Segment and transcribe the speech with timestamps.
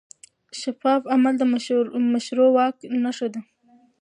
[0.61, 1.43] شفاف عمل د
[2.15, 3.41] مشروع واک نښه ده.